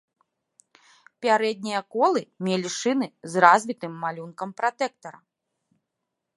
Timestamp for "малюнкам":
4.07-4.49